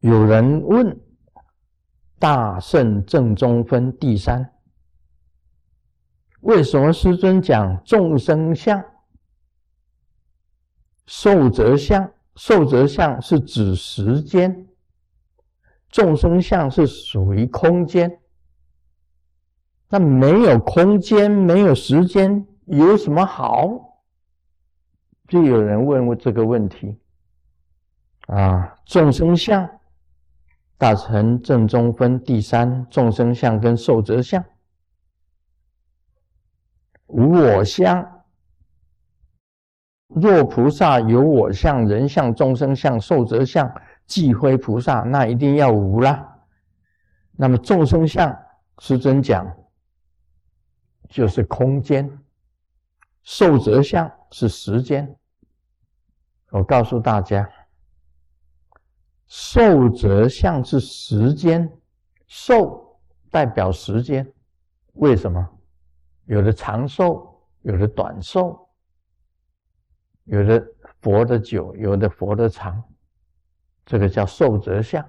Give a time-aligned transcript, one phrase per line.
[0.00, 1.00] 有人问：
[2.18, 4.54] 大圣正中分第三，
[6.40, 8.84] 为什么师尊讲众生相、
[11.06, 12.12] 寿则相？
[12.36, 14.68] 寿则相是指时间，
[15.88, 18.20] 众生相是属于空间。
[19.88, 23.98] 那没有空间，没有时间，有什么好？
[25.26, 26.96] 就有人问过这个问题。
[28.28, 29.68] 啊，众生相，
[30.78, 34.42] 大乘正中分第三，众生相跟寿者相，
[37.08, 38.24] 无我相。
[40.06, 43.70] 若菩萨有我相、人相、众生相、寿者相，
[44.06, 46.38] 即非菩萨，那一定要无啦。
[47.32, 48.34] 那么众生相，
[48.78, 49.46] 师尊讲。
[51.08, 52.18] 就是空间，
[53.22, 55.16] 受则相是时间。
[56.50, 57.48] 我告诉大家，
[59.28, 61.70] 受则相是时间，
[62.26, 62.98] 寿
[63.30, 64.26] 代表时间。
[64.94, 65.48] 为什么？
[66.24, 68.68] 有的长寿，有的短寿，
[70.24, 70.66] 有的
[71.02, 72.82] 活得久，有的活得长，
[73.86, 75.08] 这个叫寿则相。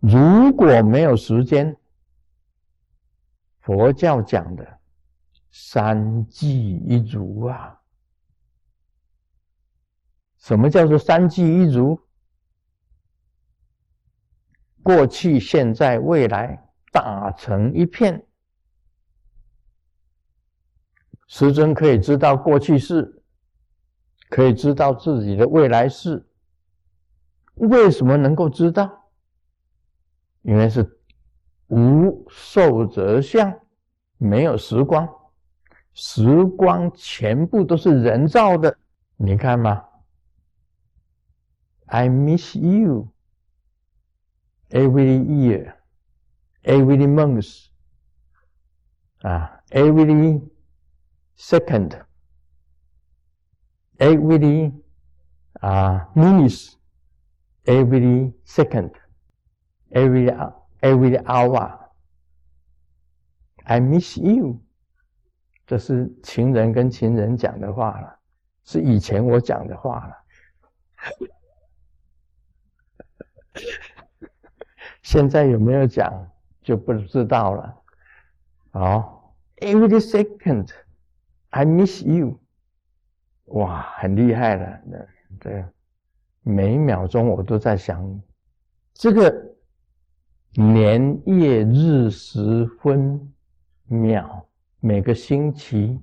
[0.00, 1.76] 如果没有时间，
[3.60, 4.78] 佛教讲的
[5.50, 7.80] 三际一足啊，
[10.46, 12.00] 什么叫做三际一如？
[14.80, 18.24] 过去、现在、未来打成一片。
[21.26, 23.24] 时针可以知道过去式，
[24.28, 26.24] 可以知道自己的未来式。
[27.54, 29.10] 为什么能够知道？
[30.42, 30.96] 因为是。
[31.66, 33.52] 无受则相，
[34.16, 35.08] 没有时光，
[35.92, 38.78] 时光全部都是人造的。
[39.16, 39.84] 你看嘛
[41.87, 43.11] ？I miss you
[44.69, 45.75] every year,
[46.63, 47.67] every month,
[49.21, 50.41] 啊，every
[51.37, 52.01] second,
[53.97, 54.71] every
[55.61, 56.75] 啊 minutes,
[57.65, 58.91] every second,
[59.91, 60.29] every
[60.83, 61.77] Every hour,
[63.65, 64.63] I miss you。
[65.67, 68.19] 这是情人跟情人讲的话了，
[68.63, 70.15] 是以前我讲的话了。
[75.02, 76.30] 现在有没有讲
[76.62, 77.74] 就不知道了。
[78.70, 80.70] 好，Every second,
[81.50, 82.38] I miss you。
[83.46, 84.80] 哇，很厉害了。
[85.40, 85.64] 对，
[86.42, 88.22] 每一秒钟我都在想
[88.94, 89.44] 这个。
[90.58, 93.30] 年月日时分
[93.90, 94.46] 秒，
[94.80, 96.02] 每个星期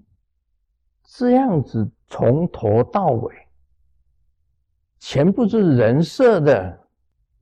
[1.01, 3.33] 这样子从头到尾，
[4.99, 6.82] 全部是人设的，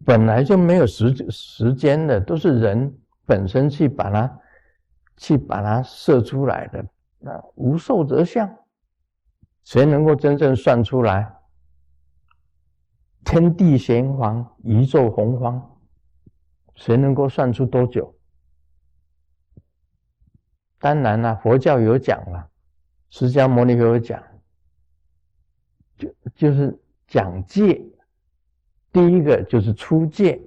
[0.05, 4.39] 本来就没有时时间的，都是人本身去把它
[5.17, 6.85] 去把它设出来的。
[7.19, 8.57] 那无寿则相，
[9.63, 11.31] 谁能够真正算出来？
[13.23, 15.67] 天地玄黄，宇宙洪荒。
[16.73, 18.15] 谁能够算出多久？
[20.79, 22.49] 当然了，佛教有讲了，
[23.11, 24.23] 释迦牟尼佛有讲，
[25.95, 27.85] 就就是讲戒。
[28.91, 30.41] 第一个就是出戒、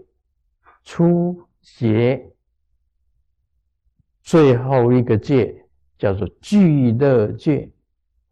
[0.84, 2.24] 出劫，
[4.22, 5.54] 最后一个戒
[5.98, 7.70] 叫做俱乐戒。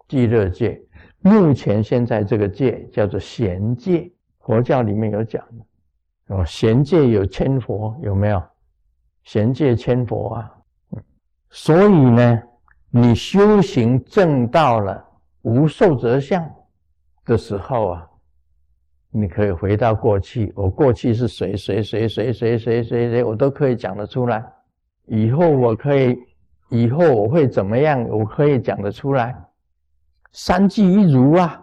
[0.08, 0.78] 俱乐戒，
[1.20, 6.34] 目前现在这个戒叫做贤戒，佛教里面有讲的。
[6.34, 8.42] 哦，贤界有千佛，有没有？
[9.24, 10.54] 贤界千佛啊，
[11.48, 12.42] 所以呢，
[12.90, 15.02] 你修行正到了
[15.40, 16.46] 无受则相
[17.24, 18.10] 的时候啊，
[19.14, 24.42] 你可以回到过去，我过去是谁谁谁谁谁谁谁谁，我都可以讲得出来。
[25.06, 26.18] 以后我可以，
[26.70, 28.02] 以后我会怎么样？
[28.08, 29.36] 我可以讲得出来。
[30.32, 31.62] 三际一如啊，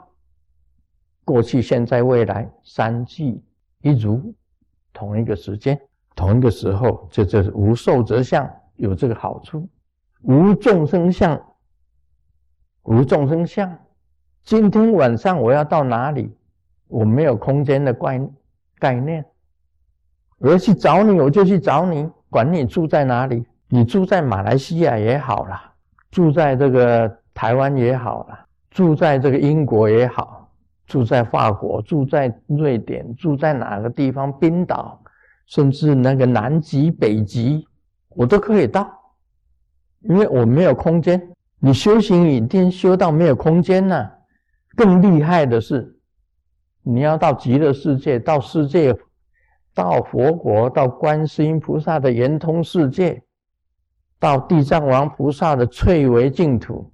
[1.25, 3.43] 过去、现在、未来，三际
[3.81, 4.33] 一如。
[4.93, 5.79] 同一个时间，
[6.15, 9.67] 同一个时候，这就是无受则相有这个好处，
[10.21, 11.41] 无众生相，
[12.83, 13.75] 无众生相。
[14.43, 16.31] 今天晚上我要到哪里？
[16.89, 18.29] 我没有空间的概
[18.77, 19.23] 概念，
[20.39, 23.45] 我要去找你，我就去找你，管你住在哪里。
[23.69, 25.71] 你住在马来西亚也好啦，
[26.11, 30.37] 住在这个台湾也好啦，住在这个英国也好。
[30.87, 34.33] 住在法国，住在瑞典，住在哪个地方？
[34.39, 34.99] 冰岛，
[35.45, 37.67] 甚至那个南极、北极，
[38.15, 38.91] 我都可以到，
[39.99, 41.21] 因为我没有空间。
[41.59, 44.09] 你修行一定修到没有空间呢？
[44.75, 45.95] 更厉害的是，
[46.81, 48.95] 你要到极乐世界，到世界，
[49.73, 53.21] 到佛国，到观世音菩萨的圆通世界，
[54.17, 56.91] 到地藏王菩萨的翠微净土，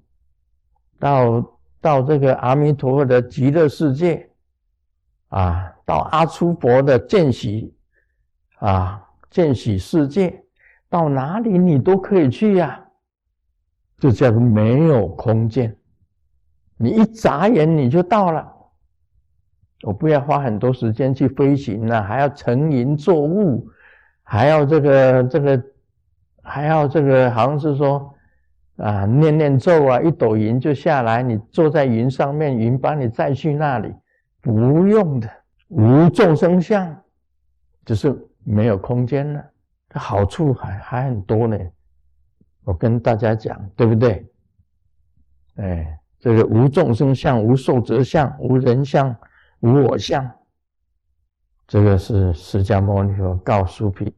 [0.99, 4.29] 到到这个阿弥陀佛的极乐世界，
[5.29, 7.73] 啊，到阿出佛的见喜，
[8.59, 10.43] 啊，见喜世界，
[10.89, 12.81] 到哪里你都可以去呀。
[13.97, 15.73] 就叫做没有空间，
[16.75, 18.55] 你一眨眼你就到了。
[19.85, 23.67] 我不要花很多时间去飞行了，还要乘云作雾，
[24.23, 25.63] 还要这个这个，
[26.41, 28.11] 还要这个，好像是说
[28.77, 33.93] 啊，念念咒啊，一朵云就下来，你坐在云上面，云把你载去那里，
[34.41, 35.29] 不用的，
[35.67, 36.99] 无众生相，
[37.85, 38.11] 只是
[38.43, 39.45] 没有空间了，
[39.93, 41.55] 好处还还很多呢。
[42.63, 44.25] 我跟大家讲，对不对？
[45.57, 49.15] 哎，这个无众生相、无寿者相、无人相、
[49.62, 50.30] 无我相，
[51.68, 54.13] 这个是释迦牟尼佛告诉彼，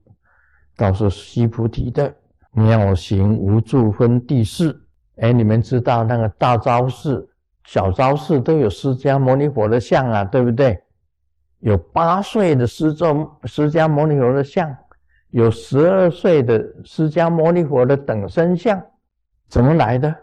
[0.75, 2.13] 告诉须菩提的
[2.51, 4.80] 妙行无住分第四。
[5.18, 7.28] 哎，你们知道那个大昭寺、
[7.63, 10.80] 小昭寺都有释迦牟尼佛的像啊，对不对？
[11.60, 14.75] 有八岁的释迦释迦牟尼佛的像。
[15.31, 18.81] 有十二岁的释迦牟尼佛的等身像，
[19.50, 20.16] 怎么来的？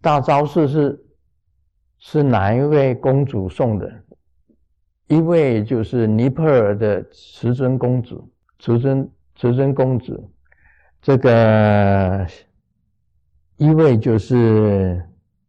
[0.00, 1.04] 大昭寺是
[1.98, 3.92] 是哪一位公主送的？
[5.08, 10.30] 一位就是尼泊尔的慈尊公主，慈尊慈尊公主。
[11.00, 12.26] 这个
[13.56, 15.00] 一位就是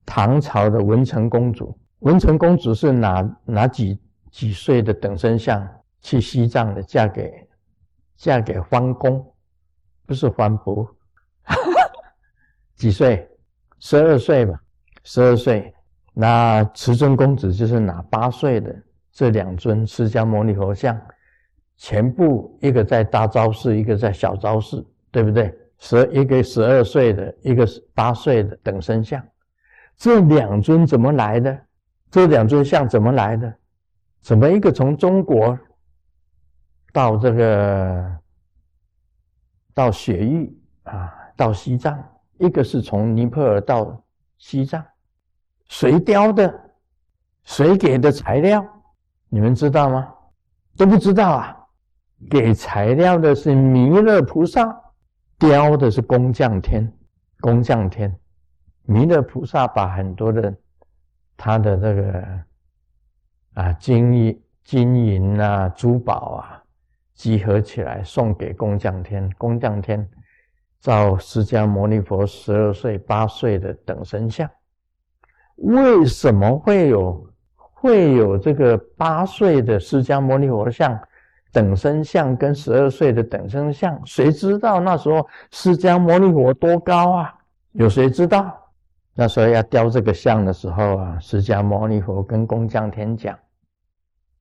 [0.06, 1.78] 唐朝的文成公主。
[2.00, 4.00] 文成公主是哪哪几
[4.30, 5.68] 几岁的等身像？
[6.02, 7.48] 去西藏的，嫁给。
[8.16, 9.24] 嫁给桓公，
[10.06, 10.88] 不是桓伯，
[12.76, 13.28] 几岁？
[13.80, 14.60] 十二岁吧，
[15.04, 15.74] 十二岁。
[16.14, 18.76] 那慈尊公子就是哪八岁的？
[19.18, 20.96] 这两尊释迦牟尼佛像，
[21.76, 25.52] 全部一个在大昭寺，一个在小昭寺，对不对？
[25.80, 29.20] 十一个十二岁的，一个是八岁的等身像。
[29.96, 31.60] 这两尊怎么来的？
[32.12, 33.52] 这两尊像怎么来的？
[34.22, 35.58] 怎么一个从中国？
[36.94, 38.18] 到这个，
[39.74, 41.98] 到雪域啊，到西藏，
[42.38, 44.00] 一个是从尼泊尔到
[44.38, 44.86] 西藏，
[45.70, 46.54] 谁雕的？
[47.46, 48.64] 谁给的材料？
[49.30, 50.14] 你们知道吗？
[50.76, 51.58] 都不知道啊！
[52.30, 54.76] 给材料的是弥勒菩萨，
[55.38, 56.92] 雕的是工匠天，
[57.40, 58.18] 工匠天，
[58.84, 60.56] 弥勒菩萨把很多的
[61.36, 62.24] 他的这个
[63.54, 66.64] 啊金银、金银啊、珠宝啊。
[67.14, 70.08] 集合起来送给工匠天，工匠天
[70.80, 74.48] 造释迦牟尼佛十二岁、八岁的等身像。
[75.56, 77.28] 为什么会有
[77.80, 81.00] 会有这个八岁的释迦牟尼佛像
[81.52, 84.00] 等身像跟十二岁的等身像？
[84.06, 87.34] 谁知道那时候释迦牟尼佛多高啊？
[87.74, 88.52] 有谁知道？
[89.14, 93.38] 那时候要雕这个像的时候啊，释迦牟尼佛跟工匠天讲：“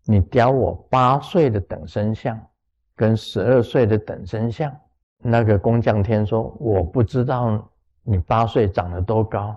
[0.07, 2.39] 你雕我八岁的等身像。”
[2.99, 4.75] 跟十二岁的等身像，
[5.19, 7.63] 那个工匠天说：“我不知道
[8.03, 9.55] 你八岁长得多高，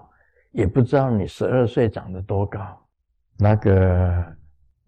[0.52, 2.60] 也不知道你十二岁长得多高。”
[3.42, 4.36] 那个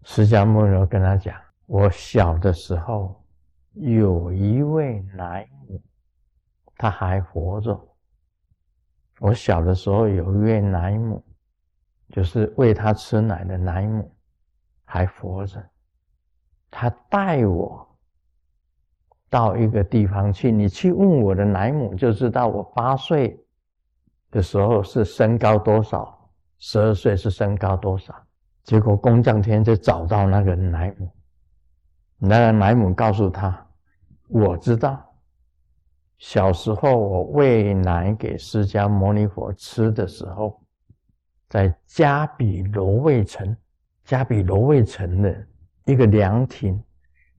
[0.02, 3.18] 释迦牟尼跟他讲：“我小的时候
[3.72, 5.82] 有一位奶母，
[6.76, 7.80] 他还活着。
[9.20, 11.24] 我小的时候有一位奶母，
[12.10, 14.14] 就是喂他吃奶的奶母，
[14.84, 15.64] 还活着。
[16.70, 17.88] 他带我。”
[19.30, 23.42] 到一个地方去，你去问我的奶母，就知道我八岁
[24.30, 28.14] 的时候是身高多少，十二岁是身高多少。
[28.64, 31.10] 结果工匠天就找到那个奶母，
[32.18, 33.66] 那个奶母告诉他
[34.28, 35.04] ：“我知道，
[36.18, 40.60] 小时候我喂奶给释迦牟尼佛吃的时候，
[41.48, 43.56] 在加比罗卫城，
[44.04, 45.46] 加比罗卫城的
[45.86, 46.82] 一个凉亭。”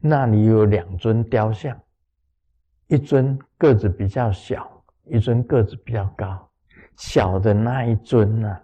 [0.05, 1.81] 那里有两尊雕像，
[2.87, 4.69] 一尊个子比较小，
[5.05, 6.51] 一尊个子比较高。
[6.97, 8.59] 小的那一尊呢，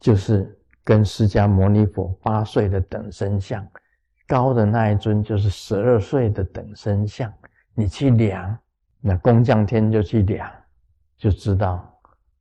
[0.00, 3.60] 就是跟释迦牟尼佛八岁的等身像；
[4.24, 7.32] 高的那一尊就是十二岁的等身像。
[7.74, 8.56] 你去量，
[9.00, 10.48] 那工匠天就去量，
[11.16, 11.92] 就知道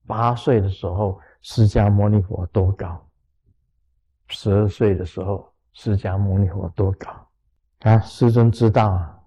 [0.06, 3.04] 八岁的时候释迦牟尼佛多高，
[4.28, 7.10] 十二岁的时候释迦牟尼佛多高。
[7.80, 9.20] 啊，师尊知道啊，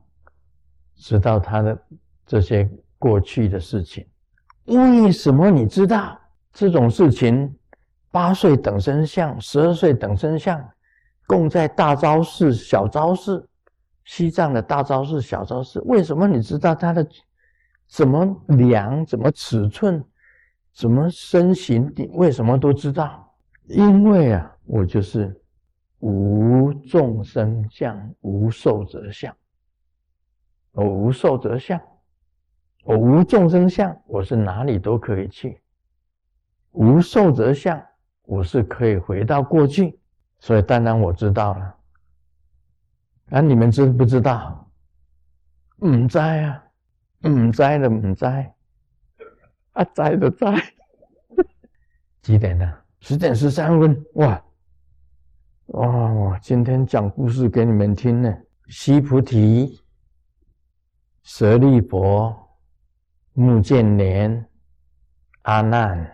[0.95, 1.77] 知道他的
[2.25, 2.71] 这些
[3.01, 4.07] 过去的事情。
[4.67, 6.17] 为什么你知道
[6.53, 7.53] 这种事情？
[8.11, 10.67] 八岁等身像，十二岁等身像，
[11.27, 13.49] 供在大昭寺、小昭寺，
[14.05, 17.07] 西藏的大昭寺、小昭寺，为什么你知道它的
[17.87, 20.03] 怎么量、怎么尺寸、
[20.73, 21.93] 怎么身形？
[21.97, 23.25] 你为什么都知道？
[23.67, 25.39] 因为啊，我就是
[25.99, 29.35] 无众生相，无寿者相。
[30.73, 31.79] 我无寿者相，
[32.85, 35.61] 我无众生相，我是哪里都可以去。
[36.73, 37.83] 无寿者相，
[38.29, 39.99] 我是可以回到过去。
[40.39, 41.77] 所以当然我知道了，
[43.31, 44.71] 啊，你们知不知道？
[45.79, 46.63] 唔知啊，
[47.27, 50.45] 唔知的唔知，啊，知的知。
[52.21, 52.85] 几点了？
[53.01, 54.05] 十点十三分。
[54.15, 54.45] 哇，
[55.69, 58.33] 哇，今天讲故事给你们听呢。
[58.69, 59.81] 西菩提、
[61.23, 62.35] 舍利弗、
[63.33, 64.47] 目犍连、
[65.43, 66.13] 阿难，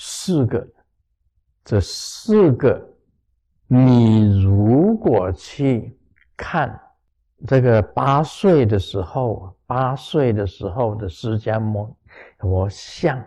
[0.00, 0.66] 四个。
[1.64, 2.82] 这四个，
[3.66, 5.98] 你如果去
[6.34, 6.80] 看
[7.46, 11.94] 这个八岁的时候，八岁的时候的释迦牟
[12.40, 13.22] 尼像，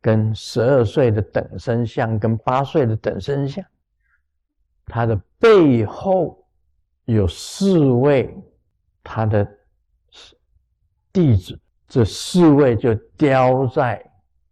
[0.00, 3.62] 跟十二岁的等身像，跟八岁的等身像，
[4.86, 6.42] 他的背后
[7.04, 8.34] 有四位
[9.02, 9.46] 他的
[11.12, 14.02] 弟子，这四位就雕在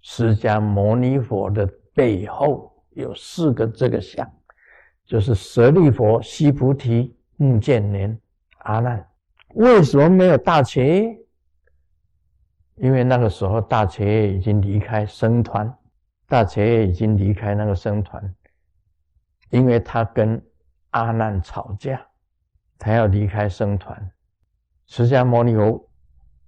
[0.00, 2.74] 释迦牟尼佛的背后。
[2.92, 4.28] 有四个这个像，
[5.06, 8.18] 就是舍利佛、西菩提、目犍连、
[8.64, 9.08] 阿难。
[9.54, 11.16] 为什么没有大伽？
[12.74, 15.72] 因为那个时候大伽已经离开僧团，
[16.26, 18.34] 大伽已经离开那个僧团，
[19.50, 20.42] 因为他跟
[20.90, 22.04] 阿难吵架，
[22.78, 24.10] 他要离开僧团。
[24.86, 25.88] 释迦牟尼佛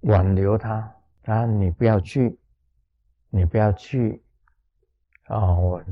[0.01, 0.93] 挽留他，
[1.23, 2.37] 他说：“你不要去，
[3.31, 4.23] 你不要去。”
[5.29, 5.83] 啊，我。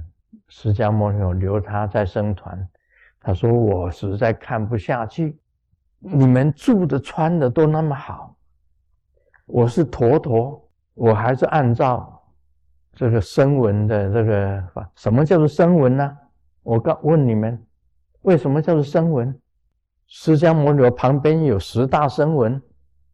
[0.50, 2.66] 释迦牟尼留他在僧团，
[3.20, 5.38] 他说：“我实在看不下去，
[5.98, 8.34] 你们住的穿的都那么好，
[9.44, 12.22] 我是陀陀，我还是按照
[12.94, 16.16] 这个声闻的这个什么叫做声闻呢？
[16.62, 17.62] 我告问你们，
[18.22, 19.38] 为什么叫做声闻？
[20.06, 22.60] 释迦牟尼旁边有十大声闻，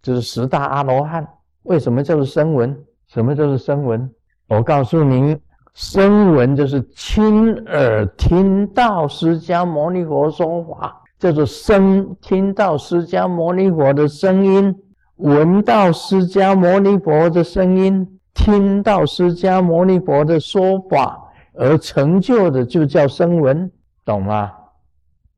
[0.02, 1.26] 就是十大阿罗汉，
[1.62, 2.84] 为什么叫做声闻？
[3.08, 4.10] 什么叫做声闻？
[4.48, 5.38] 我告诉您。”
[5.74, 14.72] 声闻就是亲耳听到释迦牟尼佛说法，叫做声听到释迦牟尼佛的声音，
[15.16, 21.20] 闻到释迦牟尼佛的声音，听到释迦牟尼佛的说法
[21.54, 23.68] 而成就的，就叫声闻，
[24.04, 24.52] 懂吗？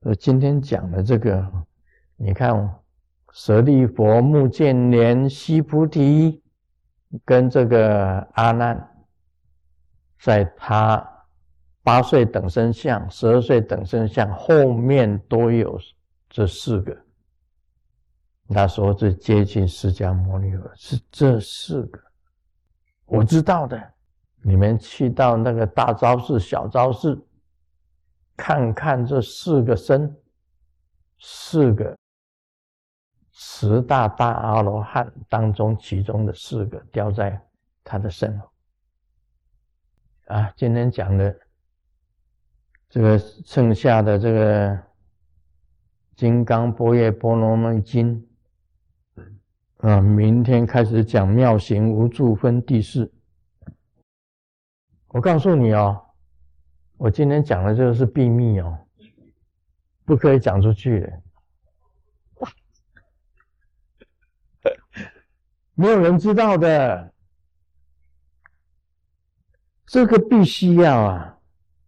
[0.02, 1.42] 我今天讲的这个，
[2.18, 2.74] 你看，
[3.32, 6.42] 舍利佛、目犍连、须菩提，
[7.24, 8.92] 跟这个阿难。
[10.18, 11.06] 在他
[11.82, 15.78] 八岁等身像、十二岁等身像后面都有
[16.28, 16.96] 这四个。
[18.48, 22.00] 那时候最接近释迦牟尼佛是这四个，
[23.04, 23.80] 我知道的。
[24.42, 27.20] 你们去到那个大昭寺、小昭寺，
[28.36, 30.16] 看看这四个身，
[31.18, 31.96] 四个
[33.38, 37.38] 十大大阿罗汉当中其中的四个雕在
[37.84, 38.50] 他的身后。
[40.28, 41.38] 啊，今天讲的
[42.88, 44.70] 这个剩下的这个
[46.16, 48.26] 《金刚波叶波罗蜜经》，
[49.86, 53.12] 啊，明天开始讲妙行无住分第四。
[55.08, 56.02] 我告诉你哦，
[56.96, 58.78] 我今天讲的这个是秘密哦，
[60.06, 61.22] 不可以讲出去的，
[65.76, 67.12] 没有人知道的。
[69.86, 71.38] 这个必须要啊，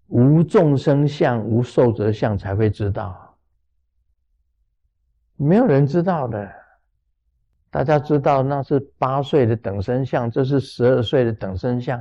[0.07, 3.37] 无众生相、无寿者相才会知道，
[5.35, 6.49] 没有人知道的。
[7.71, 12.00] 大家知道那是八岁的等身相，这是十二岁的等身相，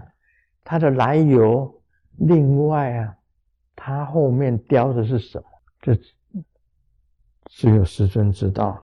[0.64, 1.74] 它的来由。
[2.20, 3.16] 另外啊，
[3.76, 5.46] 它后面雕的是什么？
[5.82, 5.96] 这
[7.46, 8.82] 只有师尊知道。